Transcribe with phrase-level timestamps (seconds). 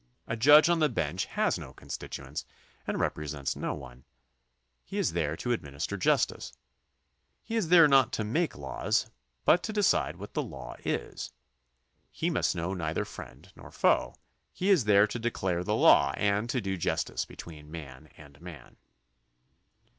[0.25, 2.43] A judge on the bench has no con stituents
[2.87, 4.03] and represents no one.
[4.83, 6.53] He is there to ad minister justice.
[7.43, 9.11] He is there not to make laws,
[9.45, 11.31] but to decide what the law is.
[12.09, 14.15] He must know neither friend nor foe.
[14.51, 18.77] He is there to declare the law and to do justice between man and man.